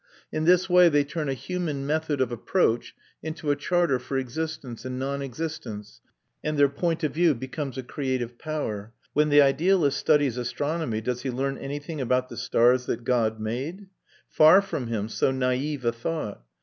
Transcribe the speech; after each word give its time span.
In 0.31 0.45
this 0.45 0.67
way 0.67 0.89
they 0.89 1.03
turn 1.03 1.29
a 1.29 1.35
human 1.35 1.85
method 1.85 2.21
of 2.21 2.31
approach 2.31 2.95
into 3.21 3.51
a 3.51 3.55
charter 3.55 3.99
for 3.99 4.17
existence 4.17 4.83
and 4.83 4.97
non 4.97 5.21
existence, 5.21 6.01
and 6.43 6.57
their 6.57 6.69
point 6.69 7.03
of 7.03 7.13
view 7.13 7.35
becomes 7.35 7.75
the 7.75 7.83
creative 7.83 8.39
power. 8.39 8.93
When 9.13 9.29
the 9.29 9.43
idealist 9.43 9.99
studies 9.99 10.37
astronomy, 10.37 11.01
does 11.01 11.21
he 11.21 11.29
learn 11.29 11.59
anything 11.59 12.01
about 12.01 12.29
the 12.29 12.37
stars 12.37 12.87
that 12.87 13.03
God 13.03 13.39
made? 13.39 13.89
Far 14.27 14.59
from 14.63 14.87
him 14.87 15.07
so 15.07 15.29
naive 15.29 15.85
a 15.85 15.91
thought! 15.91 16.41